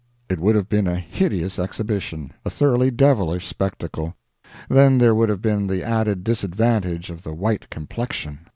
[0.29, 4.15] It would have been a hideous exhibition, a thoroughly devilish spectacle.
[4.67, 8.47] Then there would have been the added disadvantage of the white complexion.